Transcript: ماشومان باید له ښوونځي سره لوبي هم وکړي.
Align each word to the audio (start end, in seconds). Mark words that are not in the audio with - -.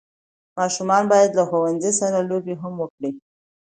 ماشومان 0.57 1.03
باید 1.11 1.31
له 1.37 1.43
ښوونځي 1.49 1.91
سره 2.01 2.17
لوبي 2.29 2.55
هم 2.61 2.73
وکړي. 2.81 3.11